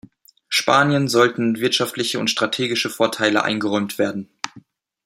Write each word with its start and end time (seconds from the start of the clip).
Spanien 0.49 1.07
sollten 1.09 1.57
wirtschaftliche 1.59 2.17
und 2.17 2.27
strategische 2.27 2.89
Vorteile 2.89 3.43
eingeräumt 3.43 3.99
werden. 3.99 4.29